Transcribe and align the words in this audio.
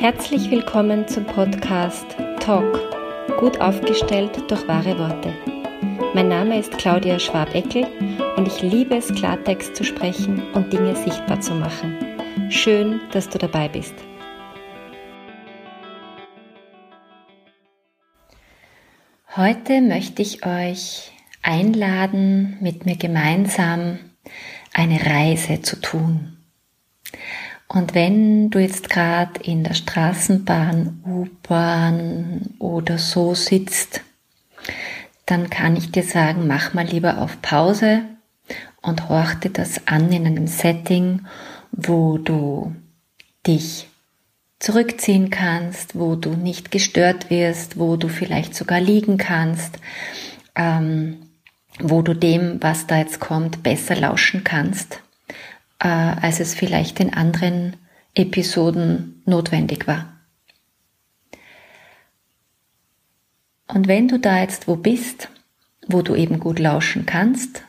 Herzlich 0.00 0.48
willkommen 0.48 1.08
zum 1.08 1.24
Podcast 1.24 2.06
Talk, 2.38 2.78
gut 3.40 3.60
aufgestellt 3.60 4.30
durch 4.48 4.68
wahre 4.68 4.96
Worte. 4.96 5.34
Mein 6.14 6.28
Name 6.28 6.60
ist 6.60 6.70
Claudia 6.78 7.18
Schwabeckel 7.18 7.84
und 8.36 8.46
ich 8.46 8.62
liebe 8.62 8.94
es, 8.94 9.12
Klartext 9.12 9.74
zu 9.74 9.82
sprechen 9.82 10.40
und 10.52 10.72
Dinge 10.72 10.94
sichtbar 10.94 11.40
zu 11.40 11.52
machen. 11.52 11.96
Schön, 12.48 13.00
dass 13.10 13.28
du 13.28 13.38
dabei 13.38 13.68
bist. 13.68 13.94
Heute 19.34 19.80
möchte 19.80 20.22
ich 20.22 20.46
euch 20.46 21.10
einladen, 21.42 22.56
mit 22.60 22.86
mir 22.86 22.96
gemeinsam 22.96 23.98
eine 24.72 25.04
Reise 25.04 25.60
zu 25.60 25.80
tun. 25.80 26.37
Und 27.68 27.94
wenn 27.94 28.48
du 28.48 28.58
jetzt 28.58 28.88
gerade 28.88 29.42
in 29.42 29.62
der 29.62 29.74
Straßenbahn, 29.74 31.02
U-Bahn 31.04 32.54
oder 32.58 32.96
so 32.96 33.34
sitzt, 33.34 34.00
dann 35.26 35.50
kann 35.50 35.76
ich 35.76 35.92
dir 35.92 36.02
sagen, 36.02 36.46
mach 36.46 36.72
mal 36.72 36.86
lieber 36.86 37.18
auf 37.18 37.42
Pause 37.42 38.00
und 38.80 39.10
horch 39.10 39.34
dir 39.34 39.50
das 39.50 39.86
an 39.86 40.10
in 40.10 40.26
einem 40.26 40.46
Setting, 40.46 41.26
wo 41.70 42.16
du 42.16 42.74
dich 43.46 43.88
zurückziehen 44.58 45.28
kannst, 45.28 45.94
wo 45.94 46.16
du 46.16 46.30
nicht 46.30 46.70
gestört 46.70 47.28
wirst, 47.28 47.78
wo 47.78 47.96
du 47.96 48.08
vielleicht 48.08 48.54
sogar 48.54 48.80
liegen 48.80 49.18
kannst, 49.18 49.78
ähm, 50.54 51.18
wo 51.80 52.00
du 52.00 52.14
dem, 52.14 52.62
was 52.62 52.86
da 52.86 52.96
jetzt 52.96 53.20
kommt, 53.20 53.62
besser 53.62 53.94
lauschen 53.94 54.42
kannst 54.42 55.02
äh, 55.80 55.88
als 55.88 56.40
es 56.40 56.54
vielleicht 56.54 57.00
in 57.00 57.12
anderen 57.12 57.76
Episoden 58.14 59.22
notwendig 59.26 59.86
war. 59.86 60.12
Und 63.68 63.86
wenn 63.86 64.08
du 64.08 64.18
da 64.18 64.40
jetzt 64.40 64.66
wo 64.66 64.76
bist, 64.76 65.28
wo 65.86 66.02
du 66.02 66.14
eben 66.14 66.40
gut 66.40 66.58
lauschen 66.58 67.06
kannst, 67.06 67.62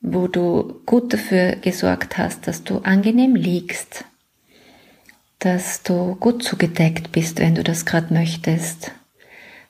wo 0.00 0.26
du 0.26 0.82
gut 0.84 1.12
dafür 1.12 1.56
gesorgt 1.56 2.18
hast, 2.18 2.48
dass 2.48 2.64
du 2.64 2.78
angenehm 2.78 3.36
liegst, 3.36 4.04
dass 5.38 5.82
du 5.82 6.16
gut 6.16 6.42
zugedeckt 6.42 7.12
bist, 7.12 7.38
wenn 7.38 7.54
du 7.54 7.62
das 7.62 7.86
gerade 7.86 8.12
möchtest, 8.12 8.92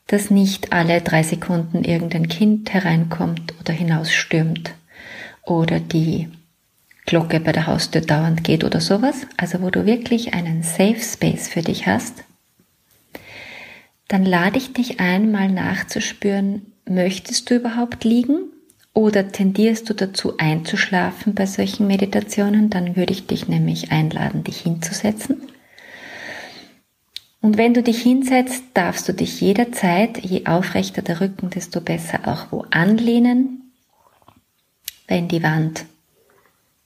dass 0.07 0.31
nicht 0.31 0.73
alle 0.73 1.01
drei 1.01 1.23
Sekunden 1.23 1.85
irgendein 1.85 2.29
Kind 2.29 2.73
hereinkommt 2.73 3.55
oder 3.61 3.73
hinausstürmt 3.73 4.75
oder 5.45 5.81
die 5.81 6.29
Glocke 7.05 7.41
bei 7.41 7.53
der 7.53 7.67
Haustür 7.67 8.01
dauernd 8.01 8.45
geht 8.45 8.65
oder 8.65 8.81
sowas, 8.81 9.27
also 9.37 9.61
wo 9.61 9.71
du 9.71 9.87
wirklich 9.87 10.35
einen 10.35 10.63
Safe 10.63 11.01
Space 11.01 11.49
für 11.49 11.63
dich 11.63 11.87
hast, 11.87 12.25
dann 14.09 14.25
lade 14.25 14.59
ich 14.59 14.73
dich 14.73 15.01
ein, 15.01 15.33
mal 15.33 15.49
nachzuspüren, 15.49 16.67
möchtest 16.89 17.51
du 17.51 17.57
überhaupt 17.57 18.05
liegen 18.05 18.51
oder 18.95 19.33
tendierst 19.33 19.89
du 19.89 19.95
dazu 19.95 20.37
einzuschlafen 20.37 21.35
bei 21.35 21.47
solchen 21.47 21.87
Meditationen, 21.87 22.71
dann 22.71 22.95
würde 22.95 23.13
ich 23.13 23.27
dich 23.27 23.49
nämlich 23.49 23.91
einladen, 23.91 24.45
dich 24.45 24.59
hinzusetzen. 24.61 25.43
Und 27.41 27.57
wenn 27.57 27.75
du 27.75 27.83
dich 27.83 28.01
hinsetzt, 28.03 28.63
darfst 28.75 29.09
du 29.09 29.15
dich 29.15 29.41
jederzeit, 29.41 30.19
je 30.19 30.47
aufrechter 30.47 31.03
der 31.03 31.21
Rücken, 31.21 31.51
desto 31.51 31.81
besser 31.81 32.21
auch 32.27 32.53
wo 32.53 32.65
anlehnen. 32.71 33.73
Wenn 35.09 35.27
die 35.27 35.43
Wand 35.43 35.87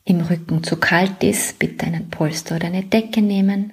im 0.07 0.21
Rücken 0.21 0.63
zu 0.63 0.77
kalt 0.77 1.23
ist, 1.23 1.59
bitte 1.59 1.85
einen 1.85 2.09
Polster 2.09 2.57
oder 2.57 2.69
eine 2.69 2.85
Decke 2.85 3.21
nehmen. 3.21 3.73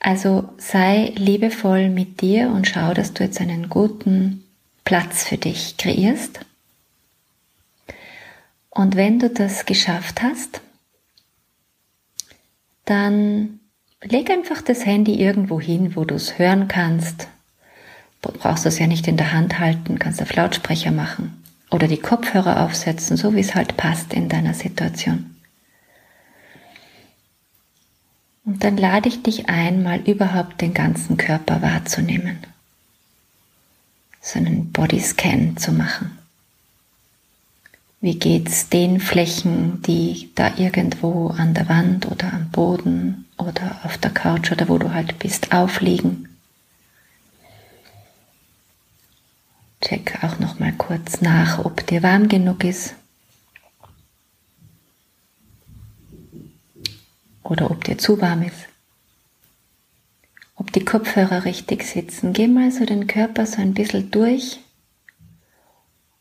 Also 0.00 0.48
sei 0.58 1.12
liebevoll 1.16 1.88
mit 1.88 2.20
dir 2.20 2.50
und 2.50 2.66
schau, 2.66 2.92
dass 2.92 3.14
du 3.14 3.24
jetzt 3.24 3.40
einen 3.40 3.68
guten 3.70 4.44
Platz 4.84 5.24
für 5.24 5.38
dich 5.38 5.76
kreierst. 5.78 6.40
Und 8.68 8.96
wenn 8.96 9.20
du 9.20 9.30
das 9.30 9.64
geschafft 9.64 10.22
hast, 10.22 10.60
dann 12.84 13.60
leg 14.02 14.28
einfach 14.28 14.60
das 14.60 14.84
Handy 14.84 15.14
irgendwo 15.14 15.60
hin, 15.60 15.94
wo 15.94 16.04
du 16.04 16.16
es 16.16 16.38
hören 16.38 16.66
kannst. 16.68 17.28
Du 18.22 18.32
brauchst 18.32 18.66
es 18.66 18.80
ja 18.80 18.88
nicht 18.88 19.06
in 19.06 19.16
der 19.16 19.32
Hand 19.32 19.60
halten, 19.60 20.00
kannst 20.00 20.20
auf 20.20 20.34
Lautsprecher 20.34 20.90
machen 20.90 21.45
oder 21.70 21.88
die 21.88 21.98
Kopfhörer 21.98 22.64
aufsetzen, 22.64 23.16
so 23.16 23.34
wie 23.34 23.40
es 23.40 23.54
halt 23.54 23.76
passt 23.76 24.12
in 24.12 24.28
deiner 24.28 24.54
Situation. 24.54 25.36
Und 28.44 28.62
dann 28.62 28.76
lade 28.76 29.08
ich 29.08 29.22
dich 29.22 29.48
ein, 29.48 29.82
mal 29.82 30.00
überhaupt 30.00 30.60
den 30.60 30.72
ganzen 30.72 31.16
Körper 31.16 31.62
wahrzunehmen. 31.62 32.38
So 34.20 34.38
einen 34.38 34.70
Bodyscan 34.70 35.56
zu 35.56 35.72
machen. 35.72 36.16
Wie 38.00 38.18
geht's 38.18 38.68
den 38.68 39.00
Flächen, 39.00 39.82
die 39.82 40.30
da 40.36 40.56
irgendwo 40.56 41.28
an 41.28 41.54
der 41.54 41.68
Wand 41.68 42.06
oder 42.06 42.32
am 42.32 42.50
Boden 42.50 43.24
oder 43.36 43.80
auf 43.82 43.98
der 43.98 44.12
Couch 44.12 44.52
oder 44.52 44.68
wo 44.68 44.78
du 44.78 44.92
halt 44.92 45.18
bist, 45.18 45.52
aufliegen? 45.52 46.35
Check 49.80 50.24
auch 50.24 50.38
noch 50.38 50.58
mal 50.58 50.72
kurz 50.72 51.20
nach, 51.20 51.64
ob 51.64 51.86
dir 51.86 52.02
warm 52.02 52.28
genug 52.28 52.64
ist. 52.64 52.94
Oder 57.42 57.70
ob 57.70 57.84
dir 57.84 57.98
zu 57.98 58.20
warm 58.20 58.42
ist. 58.42 58.66
Ob 60.56 60.72
die 60.72 60.84
Kopfhörer 60.84 61.44
richtig 61.44 61.84
sitzen. 61.84 62.32
Geh 62.32 62.48
mal 62.48 62.72
so 62.72 62.84
den 62.84 63.06
Körper 63.06 63.46
so 63.46 63.60
ein 63.60 63.74
bisschen 63.74 64.10
durch 64.10 64.58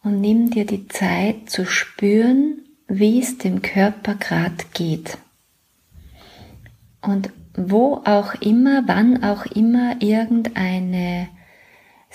und 0.03 0.21
nimm 0.21 0.51
dir 0.51 0.65
die 0.65 0.87
Zeit 0.87 1.49
zu 1.49 1.65
spüren, 1.65 2.59
wie 2.87 3.19
es 3.19 3.39
dem 3.39 3.63
Körper 3.63 4.13
gerade 4.15 4.63
geht. 4.73 5.17
Und 7.01 7.31
wo 7.55 8.01
auch 8.05 8.35
immer, 8.35 8.83
wann 8.85 9.23
auch 9.23 9.45
immer 9.47 10.01
irgendeine 10.01 11.29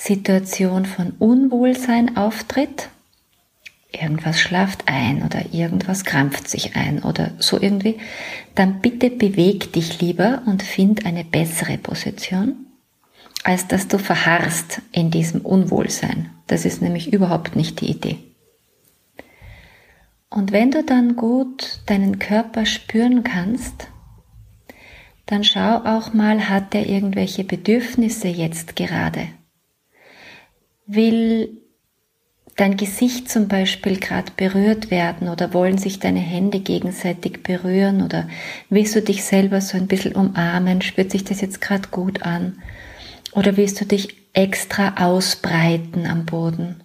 Situation 0.02 0.86
von 0.86 1.12
Unwohlsein 1.18 2.16
auftritt, 2.16 2.88
irgendwas 3.92 4.40
schlaft 4.40 4.84
ein 4.86 5.22
oder 5.22 5.52
irgendwas 5.52 6.06
krampft 6.06 6.48
sich 6.48 6.74
ein 6.74 7.02
oder 7.02 7.32
so 7.38 7.60
irgendwie, 7.60 7.98
dann 8.54 8.80
bitte 8.80 9.10
beweg 9.10 9.74
dich 9.74 10.00
lieber 10.00 10.40
und 10.46 10.62
find 10.62 11.04
eine 11.04 11.22
bessere 11.22 11.76
Position, 11.76 12.64
als 13.44 13.68
dass 13.68 13.88
du 13.88 13.98
verharrst 13.98 14.80
in 14.90 15.10
diesem 15.10 15.42
Unwohlsein. 15.42 16.30
Das 16.46 16.64
ist 16.64 16.80
nämlich 16.80 17.12
überhaupt 17.12 17.54
nicht 17.54 17.82
die 17.82 17.90
Idee. 17.90 18.16
Und 20.30 20.50
wenn 20.50 20.70
du 20.70 20.82
dann 20.82 21.14
gut 21.14 21.80
deinen 21.84 22.18
Körper 22.18 22.64
spüren 22.64 23.22
kannst, 23.22 23.88
dann 25.26 25.44
schau 25.44 25.76
auch 25.84 26.14
mal, 26.14 26.48
hat 26.48 26.74
er 26.74 26.86
irgendwelche 26.86 27.44
Bedürfnisse 27.44 28.28
jetzt 28.28 28.76
gerade? 28.76 29.28
Will 30.92 31.60
dein 32.56 32.76
Gesicht 32.76 33.30
zum 33.30 33.46
Beispiel 33.46 34.00
gerade 34.00 34.32
berührt 34.36 34.90
werden 34.90 35.28
oder 35.28 35.54
wollen 35.54 35.78
sich 35.78 36.00
deine 36.00 36.18
Hände 36.18 36.58
gegenseitig 36.58 37.44
berühren 37.44 38.02
oder 38.02 38.28
willst 38.70 38.96
du 38.96 39.00
dich 39.00 39.22
selber 39.22 39.60
so 39.60 39.76
ein 39.76 39.86
bisschen 39.86 40.16
umarmen? 40.16 40.82
Spürt 40.82 41.12
sich 41.12 41.22
das 41.22 41.40
jetzt 41.40 41.60
gerade 41.60 41.90
gut 41.90 42.22
an? 42.22 42.60
Oder 43.32 43.56
willst 43.56 43.80
du 43.80 43.84
dich 43.84 44.16
extra 44.32 44.94
ausbreiten 44.96 46.06
am 46.06 46.26
Boden? 46.26 46.82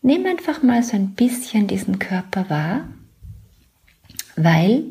Nimm 0.00 0.24
einfach 0.24 0.62
mal 0.62 0.82
so 0.82 0.96
ein 0.96 1.10
bisschen 1.10 1.66
diesen 1.66 1.98
Körper 1.98 2.48
wahr, 2.48 2.88
weil 4.34 4.84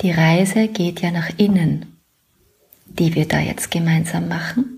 die 0.00 0.10
Reise 0.10 0.68
geht 0.68 1.02
ja 1.02 1.10
nach 1.10 1.28
innen, 1.36 2.00
die 2.86 3.14
wir 3.14 3.28
da 3.28 3.40
jetzt 3.40 3.70
gemeinsam 3.70 4.26
machen. 4.26 4.73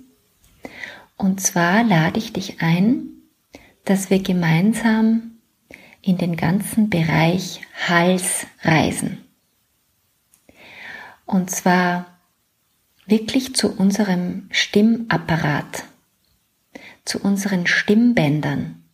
Und 1.17 1.41
zwar 1.41 1.83
lade 1.85 2.19
ich 2.19 2.33
dich 2.33 2.61
ein, 2.61 3.09
dass 3.85 4.11
wir 4.11 4.23
gemeinsam 4.23 5.39
in 6.03 6.19
den 6.19 6.37
ganzen 6.37 6.91
Bereich 6.91 7.61
Hals 7.89 8.47
reisen. 8.63 9.25
Und 11.25 11.51
zwar 11.51 12.07
wirklich 13.07 13.55
zu 13.55 13.77
unserem 13.77 14.49
Stimmapparat, 14.51 15.85
zu 17.05 17.21
unseren 17.21 17.67
Stimmbändern. 17.67 18.85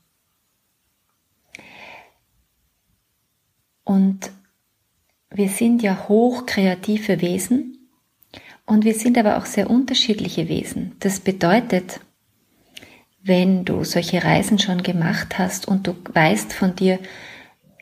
Und 3.85 4.31
wir 5.31 5.49
sind 5.49 5.83
ja 5.83 6.09
hochkreative 6.09 7.21
Wesen 7.21 7.89
und 8.65 8.85
wir 8.85 8.95
sind 8.95 9.19
aber 9.19 9.39
auch 9.39 9.47
sehr 9.47 9.69
unterschiedliche 9.69 10.49
Wesen. 10.49 10.97
Das 11.01 11.21
bedeutet, 11.21 12.01
wenn 13.23 13.65
du 13.65 13.85
solche 13.85 14.23
Reisen 14.25 14.59
schon 14.59 14.83
gemacht 14.83 15.39
hast 15.39 15.69
und 15.69 15.87
du 15.87 15.95
weißt 16.13 16.53
von 16.53 16.75
dir, 16.75 16.99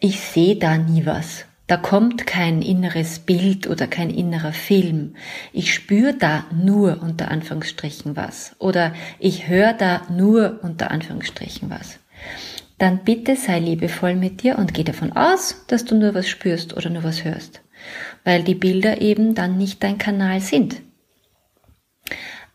ich 0.01 0.21
sehe 0.21 0.57
da 0.57 0.77
nie 0.77 1.07
was, 1.07 1.45
Da 1.71 1.77
kommt 1.77 2.27
kein 2.27 2.63
inneres 2.63 3.21
Bild 3.21 3.69
oder 3.69 3.87
kein 3.87 4.11
innerer 4.11 4.53
Film. 4.53 5.15
Ich 5.53 5.73
spüre 5.73 6.15
da 6.15 6.45
nur 6.53 7.01
unter 7.01 7.31
Anführungsstrichen 7.31 8.17
was. 8.17 8.57
Oder 8.59 8.93
ich 9.21 9.47
höre 9.47 9.73
da 9.73 10.03
nur 10.11 10.59
unter 10.63 10.91
Anführungsstrichen 10.91 11.71
was. 11.71 12.01
Dann 12.79 13.05
bitte 13.05 13.37
sei 13.37 13.61
liebevoll 13.61 14.17
mit 14.17 14.43
dir 14.43 14.59
und 14.59 14.75
geh 14.75 14.83
davon 14.83 15.13
aus, 15.13 15.65
dass 15.69 15.85
du 15.85 15.95
nur 15.95 16.13
was 16.13 16.29
spürst 16.29 16.77
oder 16.77 16.91
nur 16.91 17.05
was 17.05 17.23
hörst. 17.23 17.61
Weil 18.25 18.43
die 18.43 18.57
Bilder 18.57 19.01
eben 19.01 19.37
dann 19.37 19.57
nicht 19.57 19.81
dein 19.85 19.97
Kanal 19.97 20.41
sind. 20.41 20.83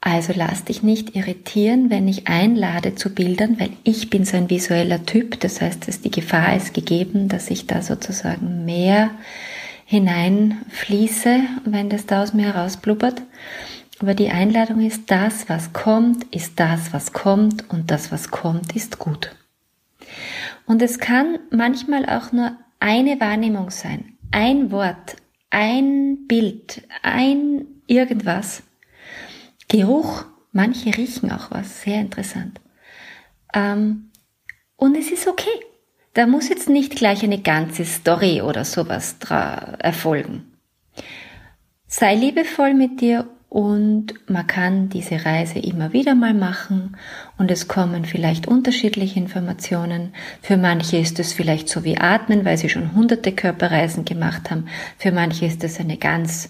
Also 0.08 0.34
lass 0.36 0.64
dich 0.64 0.84
nicht 0.84 1.16
irritieren, 1.16 1.90
wenn 1.90 2.08
ich 2.08 2.28
einlade 2.28 2.94
zu 2.94 3.10
Bildern, 3.10 3.60
weil 3.60 3.72
ich 3.84 4.12
bin 4.12 4.24
so 4.24 4.38
ein 4.38 4.52
visueller 4.52 5.04
Typ. 5.04 5.40
Das 5.40 5.62
heißt, 5.62 5.88
dass 5.88 6.00
die 6.00 6.12
Gefahr 6.12 6.56
ist 6.56 6.76
gegeben, 6.76 7.28
dass 7.28 7.50
ich 7.50 7.66
da 7.66 7.82
sozusagen 7.82 8.66
mehr 8.66 9.10
hineinfließe, 9.86 11.40
wenn 11.66 11.90
das 11.90 12.06
da 12.06 12.22
aus 12.22 12.36
mir 12.36 12.54
herausblubbert. 12.54 13.24
Aber 14.00 14.14
die 14.14 14.30
Einladung 14.30 14.82
ist, 14.82 15.10
das, 15.10 15.50
was 15.50 15.74
kommt, 15.74 16.24
ist 16.26 16.60
das, 16.60 16.94
was 16.94 17.12
kommt 17.12 17.68
und 17.72 17.90
das, 17.90 18.12
was 18.12 18.30
kommt, 18.30 18.76
ist 18.76 19.00
gut. 19.00 19.36
Und 20.68 20.84
es 20.84 21.00
kann 21.00 21.40
manchmal 21.50 22.06
auch 22.06 22.32
nur 22.32 22.56
eine 22.80 23.20
Wahrnehmung 23.20 23.72
sein, 23.72 24.14
ein 24.30 24.70
Wort, 24.70 25.16
ein 25.50 26.28
Bild, 26.28 26.84
ein 27.02 27.66
irgendwas 27.88 28.62
Geruch, 29.68 30.26
manche 30.52 30.96
riechen 30.96 31.32
auch 31.32 31.52
was, 31.52 31.82
sehr 31.82 32.00
interessant. 32.00 32.60
Ähm, 33.54 34.12
und 34.76 34.96
es 34.96 35.12
ist 35.12 35.28
okay. 35.28 35.60
Da 36.14 36.28
muss 36.28 36.50
jetzt 36.50 36.70
nicht 36.70 36.96
gleich 36.96 37.24
eine 37.24 37.42
ganze 37.42 37.84
Story 37.84 38.42
oder 38.42 38.64
sowas 38.64 39.18
erfolgen. 39.80 40.54
Sei 41.88 42.16
liebevoll 42.16 42.74
mit 42.74 43.02
dir 43.02 43.28
und 43.50 44.14
man 44.30 44.48
kann 44.48 44.90
diese 44.90 45.26
Reise 45.26 45.60
immer 45.60 45.94
wieder 45.94 46.16
mal 46.16 46.34
machen 46.34 46.98
und 47.38 47.52
es 47.52 47.68
kommen 47.68 48.06
vielleicht 48.06 48.48
unterschiedliche 48.48 49.20
Informationen. 49.20 50.14
Für 50.42 50.58
manche 50.58 50.98
ist 50.98 51.20
es 51.20 51.32
vielleicht 51.32 51.70
so 51.70 51.84
wie 51.84 51.98
Atmen, 51.98 52.44
weil 52.44 52.58
sie 52.58 52.70
schon 52.70 52.94
hunderte 52.94 53.32
Körperreisen 53.32 54.04
gemacht 54.04 54.52
haben. 54.52 54.68
Für 54.98 55.12
manche 55.12 55.46
ist 55.46 55.64
es 55.64 55.80
eine 55.80 55.98
ganz 55.98 56.50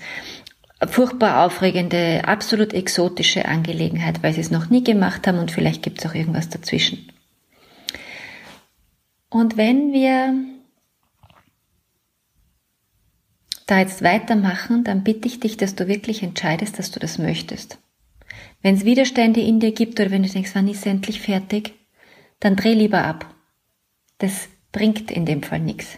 furchtbar 0.81 1.45
aufregende, 1.45 2.23
absolut 2.27 2.73
exotische 2.73 3.45
Angelegenheit, 3.45 4.23
weil 4.23 4.33
sie 4.33 4.41
es 4.41 4.51
noch 4.51 4.69
nie 4.69 4.83
gemacht 4.83 5.25
haben 5.27 5.39
und 5.39 5.51
vielleicht 5.51 5.83
gibt 5.83 5.99
es 5.99 6.09
auch 6.09 6.15
irgendwas 6.15 6.49
dazwischen. 6.49 7.09
Und 9.29 9.57
wenn 9.57 9.93
wir 9.93 10.33
da 13.67 13.79
jetzt 13.79 14.03
weitermachen, 14.03 14.83
dann 14.83 15.03
bitte 15.03 15.27
ich 15.27 15.39
dich, 15.39 15.57
dass 15.57 15.75
du 15.75 15.87
wirklich 15.87 16.23
entscheidest, 16.23 16.77
dass 16.77 16.91
du 16.91 16.99
das 16.99 17.17
möchtest. 17.17 17.79
Wenn 18.61 18.75
es 18.75 18.85
Widerstände 18.85 19.41
in 19.41 19.59
dir 19.59 19.71
gibt 19.71 19.99
oder 19.99 20.11
wenn 20.11 20.23
du 20.23 20.29
denkst, 20.29 20.51
wann 20.53 20.67
ist 20.67 20.85
endlich 20.85 21.21
fertig, 21.21 21.73
dann 22.39 22.55
dreh 22.55 22.73
lieber 22.73 23.03
ab. 23.03 23.33
Das 24.19 24.49
bringt 24.71 25.11
in 25.11 25.25
dem 25.25 25.43
Fall 25.43 25.59
nichts. 25.59 25.97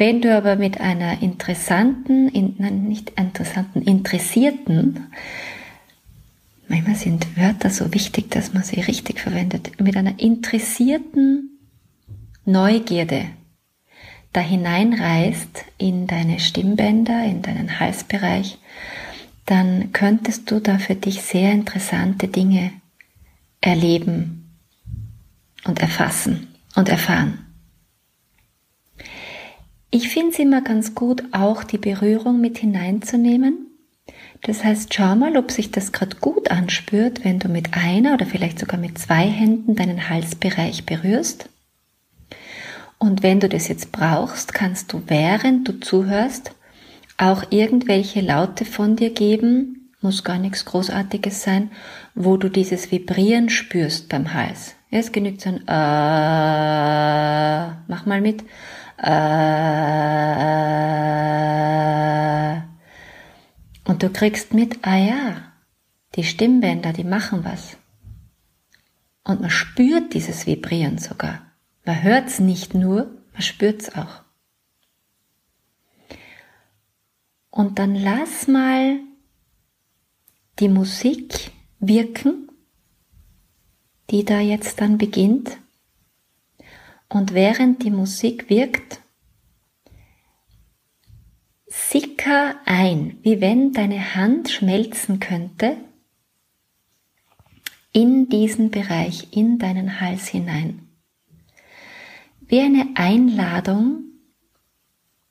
Wenn 0.00 0.22
du 0.22 0.34
aber 0.34 0.56
mit 0.56 0.80
einer 0.80 1.20
interessanten, 1.20 2.30
in, 2.30 2.54
nein, 2.56 2.84
nicht 2.84 3.10
interessanten, 3.18 3.82
interessierten, 3.82 5.12
manchmal 6.68 6.94
sind 6.96 7.36
Wörter 7.36 7.68
so 7.68 7.92
wichtig, 7.92 8.30
dass 8.30 8.54
man 8.54 8.62
sie 8.62 8.80
richtig 8.80 9.20
verwendet, 9.20 9.78
mit 9.78 9.98
einer 9.98 10.18
interessierten 10.18 11.58
Neugierde 12.46 13.26
da 14.32 14.40
hineinreist 14.40 15.66
in 15.76 16.06
deine 16.06 16.40
Stimmbänder, 16.40 17.22
in 17.26 17.42
deinen 17.42 17.78
Halsbereich, 17.78 18.56
dann 19.44 19.92
könntest 19.92 20.50
du 20.50 20.60
da 20.60 20.78
für 20.78 20.94
dich 20.94 21.20
sehr 21.20 21.52
interessante 21.52 22.26
Dinge 22.26 22.72
erleben 23.60 24.56
und 25.66 25.78
erfassen 25.78 26.48
und 26.74 26.88
erfahren. 26.88 27.49
Ich 29.90 30.08
finde 30.08 30.30
es 30.30 30.38
immer 30.38 30.62
ganz 30.62 30.94
gut, 30.94 31.24
auch 31.32 31.64
die 31.64 31.78
Berührung 31.78 32.40
mit 32.40 32.58
hineinzunehmen. 32.58 33.66
Das 34.42 34.62
heißt, 34.64 34.94
schau 34.94 35.16
mal, 35.16 35.36
ob 35.36 35.50
sich 35.50 35.72
das 35.72 35.90
gerade 35.92 36.16
gut 36.16 36.50
anspürt, 36.50 37.24
wenn 37.24 37.38
du 37.40 37.48
mit 37.48 37.74
einer 37.74 38.14
oder 38.14 38.24
vielleicht 38.24 38.58
sogar 38.58 38.78
mit 38.78 38.98
zwei 38.98 39.26
Händen 39.26 39.74
deinen 39.74 40.08
Halsbereich 40.08 40.86
berührst. 40.86 41.48
Und 42.98 43.22
wenn 43.22 43.40
du 43.40 43.48
das 43.48 43.68
jetzt 43.68 43.92
brauchst, 43.92 44.54
kannst 44.54 44.92
du, 44.92 45.02
während 45.06 45.66
du 45.66 45.80
zuhörst, 45.80 46.52
auch 47.18 47.44
irgendwelche 47.50 48.20
Laute 48.20 48.64
von 48.64 48.96
dir 48.96 49.10
geben, 49.10 49.90
muss 50.00 50.24
gar 50.24 50.38
nichts 50.38 50.64
Großartiges 50.64 51.42
sein, 51.42 51.70
wo 52.14 52.36
du 52.36 52.48
dieses 52.48 52.90
Vibrieren 52.90 53.48
spürst 53.50 54.08
beim 54.08 54.32
Hals. 54.32 54.74
Ja, 54.90 54.98
es 54.98 55.12
genügt 55.12 55.42
so 55.42 55.50
ein 55.50 55.58
äh, 55.68 55.70
mach 57.88 58.06
mal 58.06 58.20
mit. 58.20 58.44
Äh, 59.02 59.10
und 63.84 64.02
du 64.02 64.10
kriegst 64.10 64.52
mit, 64.52 64.86
ah 64.86 64.96
ja, 64.96 65.52
die 66.16 66.24
Stimmbänder, 66.24 66.92
die 66.92 67.04
machen 67.04 67.44
was. 67.44 67.78
Und 69.24 69.40
man 69.40 69.50
spürt 69.50 70.12
dieses 70.14 70.46
Vibrieren 70.46 70.98
sogar. 70.98 71.46
Man 71.84 72.02
hört 72.02 72.28
es 72.28 72.40
nicht 72.40 72.74
nur, 72.74 73.06
man 73.32 73.42
spürt 73.42 73.82
es 73.82 73.94
auch. 73.94 74.22
Und 77.50 77.78
dann 77.78 77.94
lass 77.94 78.48
mal 78.48 79.00
die 80.58 80.68
Musik 80.68 81.52
wirken, 81.78 82.50
die 84.10 84.24
da 84.24 84.40
jetzt 84.40 84.80
dann 84.80 84.98
beginnt. 84.98 85.59
Und 87.10 87.34
während 87.34 87.82
die 87.82 87.90
Musik 87.90 88.48
wirkt, 88.48 89.00
sicker 91.66 92.54
ein, 92.64 93.18
wie 93.22 93.40
wenn 93.40 93.72
deine 93.72 94.14
Hand 94.14 94.48
schmelzen 94.48 95.18
könnte 95.18 95.76
in 97.92 98.28
diesen 98.28 98.70
Bereich, 98.70 99.28
in 99.32 99.58
deinen 99.58 100.00
Hals 100.00 100.28
hinein. 100.28 100.88
Wie 102.40 102.60
eine 102.60 102.90
Einladung, 102.94 104.04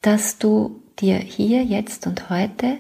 dass 0.02 0.38
du 0.38 0.84
dir 1.00 1.18
hier, 1.18 1.64
jetzt 1.64 2.08
und 2.08 2.30
heute 2.30 2.78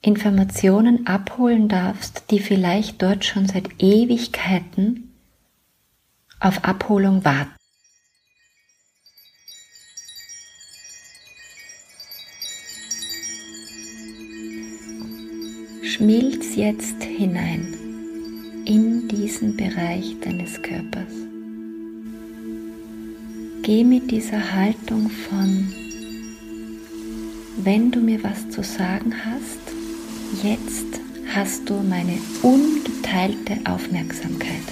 Informationen 0.00 1.06
abholen 1.06 1.68
darfst, 1.68 2.30
die 2.32 2.40
vielleicht 2.40 3.00
dort 3.02 3.24
schon 3.24 3.46
seit 3.46 3.80
Ewigkeiten 3.80 5.14
auf 6.40 6.64
Abholung 6.64 7.24
warten. 7.24 7.59
Schmilz 16.00 16.56
jetzt 16.56 17.02
hinein 17.02 17.74
in 18.64 19.06
diesen 19.06 19.54
Bereich 19.54 20.16
deines 20.22 20.62
Körpers. 20.62 21.12
Geh 23.60 23.84
mit 23.84 24.10
dieser 24.10 24.54
Haltung 24.54 25.10
von, 25.10 25.70
wenn 27.62 27.90
du 27.90 28.00
mir 28.00 28.24
was 28.24 28.48
zu 28.48 28.62
sagen 28.62 29.12
hast, 29.26 29.60
jetzt 30.42 30.86
hast 31.34 31.68
du 31.68 31.74
meine 31.74 32.16
ungeteilte 32.40 33.58
Aufmerksamkeit. 33.70 34.68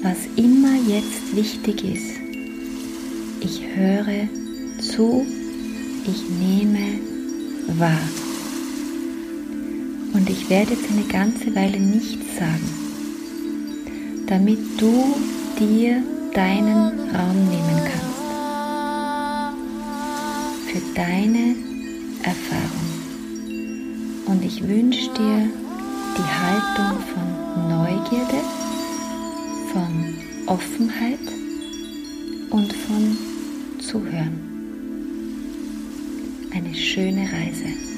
Was 0.00 0.18
immer 0.36 0.76
jetzt 0.86 1.34
wichtig 1.34 1.82
ist, 1.82 2.20
ich 3.40 3.64
höre 3.74 4.28
zu, 4.78 5.26
ich 6.06 6.22
nehme 6.38 7.00
wahr. 7.80 7.98
Und 10.12 10.28
ich 10.28 10.50
werde 10.50 10.72
jetzt 10.72 10.90
eine 10.90 11.04
ganze 11.04 11.54
Weile 11.54 11.80
nichts 11.80 12.36
sagen, 12.36 12.68
damit 14.26 14.58
du 14.78 15.16
dir 15.58 16.02
deinen 16.34 17.10
Raum 17.10 17.48
nehmen 17.48 17.80
kannst. 17.84 18.02
Für 20.66 20.80
deine 20.94 21.56
Erfahrung. 22.22 22.92
Und 24.26 24.44
ich 24.44 24.66
wünsche 24.66 25.10
dir 25.14 25.50
die 26.16 26.30
Haltung 26.40 26.98
von 27.12 27.68
Neugierde, 27.68 28.40
von 29.72 30.14
Offenheit 30.46 31.18
und 32.50 32.72
von 32.72 33.16
Zuhören. 33.78 34.40
Eine 36.54 36.74
schöne 36.74 37.22
Reise. 37.22 37.91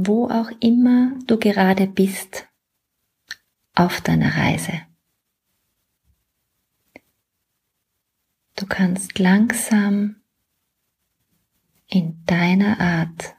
Wo 0.00 0.30
auch 0.30 0.52
immer 0.60 1.18
du 1.26 1.38
gerade 1.38 1.88
bist 1.88 2.46
auf 3.74 4.00
deiner 4.00 4.36
Reise. 4.36 4.82
Du 8.54 8.64
kannst 8.66 9.18
langsam 9.18 10.22
in 11.88 12.24
deiner 12.26 12.78
Art 12.78 13.34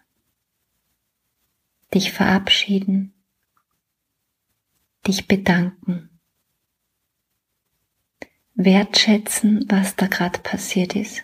dich 1.94 2.12
verabschieden, 2.12 3.14
dich 5.08 5.30
bedanken, 5.30 6.20
wertschätzen, 8.56 9.64
was 9.70 9.96
da 9.96 10.08
gerade 10.08 10.40
passiert 10.40 10.94
ist 10.94 11.24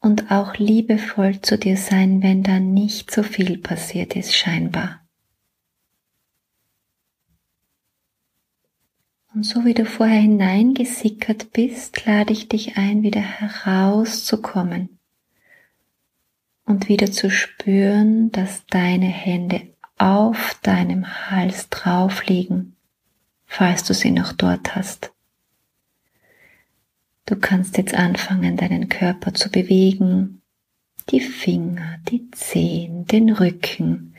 und 0.00 0.30
auch 0.30 0.54
liebevoll 0.56 1.40
zu 1.40 1.58
dir 1.58 1.76
sein, 1.76 2.22
wenn 2.22 2.42
da 2.42 2.60
nicht 2.60 3.10
so 3.10 3.22
viel 3.22 3.58
passiert 3.58 4.16
ist, 4.16 4.34
scheinbar. 4.34 5.00
Und 9.34 9.44
so 9.44 9.64
wie 9.64 9.74
du 9.74 9.84
vorher 9.84 10.20
hineingesickert 10.20 11.52
bist, 11.52 12.06
lade 12.06 12.32
ich 12.32 12.48
dich 12.48 12.76
ein, 12.76 13.02
wieder 13.02 13.20
herauszukommen 13.20 14.98
und 16.64 16.88
wieder 16.88 17.12
zu 17.12 17.30
spüren, 17.30 18.32
dass 18.32 18.66
deine 18.66 19.06
Hände 19.06 19.62
auf 19.96 20.58
deinem 20.62 21.30
Hals 21.30 21.68
drauf 21.68 22.24
liegen, 22.26 22.76
falls 23.46 23.84
du 23.84 23.94
sie 23.94 24.10
noch 24.10 24.32
dort 24.32 24.74
hast. 24.74 25.12
Du 27.28 27.36
kannst 27.36 27.76
jetzt 27.76 27.92
anfangen, 27.92 28.56
deinen 28.56 28.88
Körper 28.88 29.34
zu 29.34 29.50
bewegen, 29.50 30.40
die 31.10 31.20
Finger, 31.20 31.98
die 32.08 32.30
Zehen, 32.30 33.04
den 33.04 33.28
Rücken, 33.28 34.14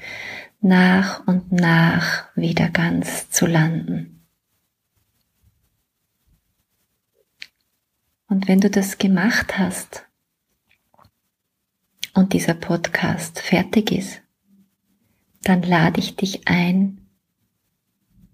nach 0.62 1.26
und 1.26 1.52
nach 1.52 2.26
wieder 2.36 2.70
ganz 2.70 3.32
zu 3.32 3.48
landen. 3.48 4.28
Und 8.28 8.48
wenn 8.48 8.60
du 8.60 8.70
das 8.70 9.00
gemacht 9.00 9.58
hast 9.58 10.06
und 12.14 12.34
dieser 12.34 12.54
Podcast 12.54 13.40
fertig 13.40 13.92
ist, 13.92 14.22
dann 15.42 15.64
lade 15.64 16.00
ich 16.00 16.16
dich 16.16 16.48
ein, 16.48 17.08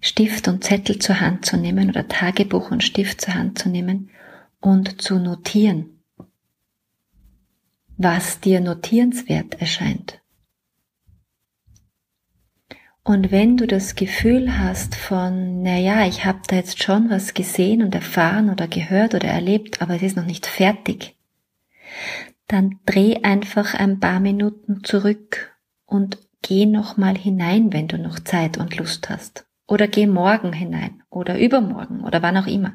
Stift 0.02 0.50
und 0.50 0.66
Zettel 0.66 1.00
zur 1.00 1.22
Hand 1.22 1.46
zu 1.46 1.56
nehmen 1.56 1.90
oder 1.90 2.10
Tagebuch 2.10 2.72
und 2.72 2.84
Stift 2.84 3.22
zur 3.22 3.36
Hand 3.36 3.58
zu 3.58 3.70
nehmen 3.70 4.10
und 4.60 5.02
zu 5.02 5.20
notieren, 5.20 6.02
was 7.98 8.40
dir 8.40 8.60
notierenswert 8.60 9.56
erscheint. 9.62 10.22
Und 13.04 13.32
wenn 13.32 13.56
du 13.56 13.68
das 13.68 13.94
Gefühl 13.94 14.58
hast 14.58 14.96
von, 14.96 15.62
naja, 15.62 16.08
ich 16.08 16.26
habe 16.26 16.40
da 16.48 16.56
jetzt 16.56 16.82
schon 16.82 17.12
was 17.12 17.36
gesehen 17.36 17.84
und 17.84 17.94
erfahren 17.94 18.50
oder 18.50 18.68
gehört 18.68 19.14
oder 19.14 19.28
erlebt, 19.28 19.80
aber 19.82 19.96
es 19.96 20.02
ist 20.02 20.18
noch 20.18 20.26
nicht 20.26 20.48
fertig, 20.48 21.16
dann 22.48 22.80
dreh 22.88 23.18
einfach 23.22 23.76
ein 23.76 24.00
paar 24.00 24.20
Minuten 24.20 24.84
zurück 24.84 25.56
und 25.86 26.18
geh 26.42 26.66
nochmal 26.66 27.16
hinein, 27.16 27.72
wenn 27.74 27.88
du 27.88 28.00
noch 28.00 28.20
Zeit 28.20 28.58
und 28.58 28.76
Lust 28.76 29.08
hast. 29.10 29.46
Oder 29.68 29.88
geh 29.88 30.08
morgen 30.08 30.54
hinein 30.54 31.04
oder 31.12 31.40
übermorgen 31.40 32.04
oder 32.04 32.24
wann 32.24 32.38
auch 32.38 32.48
immer. 32.48 32.74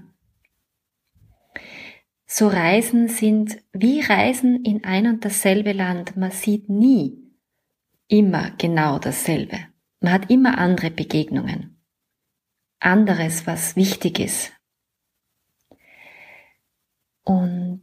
So 2.32 2.46
Reisen 2.46 3.08
sind 3.08 3.60
wie 3.72 4.00
Reisen 4.02 4.64
in 4.64 4.84
ein 4.84 5.08
und 5.08 5.24
dasselbe 5.24 5.72
Land. 5.72 6.16
Man 6.16 6.30
sieht 6.30 6.68
nie 6.68 7.18
immer 8.06 8.52
genau 8.52 9.00
dasselbe. 9.00 9.58
Man 9.98 10.12
hat 10.12 10.30
immer 10.30 10.56
andere 10.56 10.92
Begegnungen. 10.92 11.82
Anderes, 12.78 13.48
was 13.48 13.74
wichtig 13.74 14.20
ist. 14.20 14.52
Und 17.24 17.82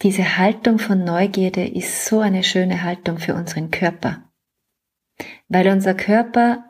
diese 0.00 0.38
Haltung 0.38 0.78
von 0.78 1.04
Neugierde 1.04 1.68
ist 1.68 2.06
so 2.06 2.20
eine 2.20 2.42
schöne 2.42 2.82
Haltung 2.82 3.18
für 3.18 3.34
unseren 3.34 3.70
Körper. 3.70 4.32
Weil 5.48 5.68
unser 5.68 5.92
Körper 5.92 6.64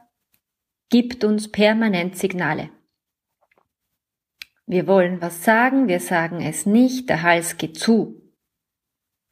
gibt 0.89 1.23
uns 1.23 1.53
permanent 1.53 2.19
Signale. 2.19 2.71
Wir 4.67 4.89
wollen 4.89 5.23
was 5.23 5.45
sagen, 5.45 5.87
wir 5.87 6.01
sagen 6.01 6.41
es 6.43 6.67
nicht, 6.67 7.09
der 7.09 7.23
Hals 7.23 7.57
geht 7.57 7.79
zu. 7.79 8.21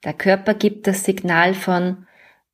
Der 0.05 0.15
Körper 0.15 0.55
gibt 0.55 0.87
das 0.87 1.05
Signal 1.05 1.55
von, 1.55 2.07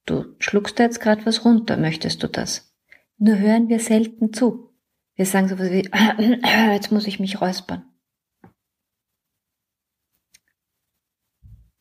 du 0.07 0.35
schluckst 0.39 0.79
da 0.79 0.85
jetzt 0.85 1.01
gerade 1.01 1.27
was 1.27 1.45
runter, 1.45 1.77
möchtest 1.77 2.23
du 2.23 2.29
das? 2.29 2.75
Nur 3.19 3.39
hören 3.39 3.69
wir 3.69 3.81
selten 3.81 4.33
zu. 4.33 4.73
Wir 5.15 5.27
sagen 5.27 5.49
so 5.49 5.59
was 5.59 5.71
wie, 5.71 5.91
jetzt 6.73 6.91
muss 6.91 7.07
ich 7.07 7.21
mich 7.21 7.43
räuspern. 7.43 7.85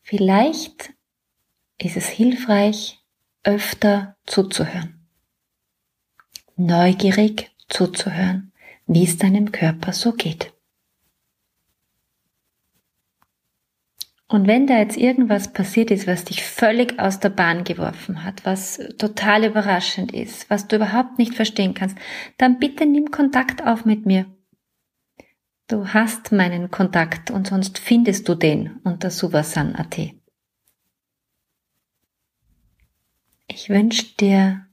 Vielleicht 0.02 0.92
ist 1.78 1.96
es 1.96 2.08
hilfreich, 2.08 2.98
öfter 3.42 4.16
zuzuhören. 4.26 5.06
Neugierig 6.56 7.50
zuzuhören, 7.68 8.52
wie 8.86 9.04
es 9.04 9.16
deinem 9.16 9.50
Körper 9.50 9.94
so 9.94 10.12
geht. 10.12 10.52
Und 14.30 14.46
wenn 14.46 14.68
da 14.68 14.78
jetzt 14.78 14.96
irgendwas 14.96 15.52
passiert 15.52 15.90
ist, 15.90 16.06
was 16.06 16.24
dich 16.24 16.44
völlig 16.44 17.00
aus 17.00 17.18
der 17.18 17.30
Bahn 17.30 17.64
geworfen 17.64 18.22
hat, 18.22 18.44
was 18.44 18.78
total 18.96 19.44
überraschend 19.44 20.12
ist, 20.12 20.48
was 20.48 20.68
du 20.68 20.76
überhaupt 20.76 21.18
nicht 21.18 21.34
verstehen 21.34 21.74
kannst, 21.74 21.98
dann 22.38 22.60
bitte 22.60 22.86
nimm 22.86 23.10
Kontakt 23.10 23.66
auf 23.66 23.84
mit 23.84 24.06
mir. 24.06 24.26
Du 25.66 25.88
hast 25.88 26.30
meinen 26.30 26.70
Kontakt 26.70 27.32
und 27.32 27.48
sonst 27.48 27.80
findest 27.80 28.28
du 28.28 28.36
den 28.36 28.76
unter 28.84 29.10
suvasan.at. 29.10 29.98
Ich 33.48 33.68
wünsche 33.68 34.14
dir 34.14 34.64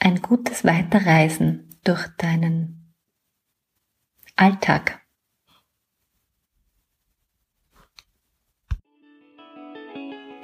ein 0.00 0.20
gutes 0.20 0.66
Weiterreisen 0.66 1.80
durch 1.82 2.08
deinen 2.18 2.94
Alltag. 4.36 5.00